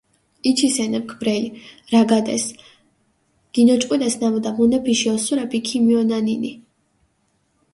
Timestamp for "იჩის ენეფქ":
0.51-1.11